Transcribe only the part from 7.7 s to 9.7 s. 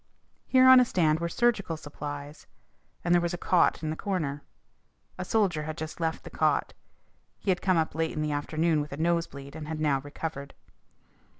up late in the afternoon with a nosebleed, and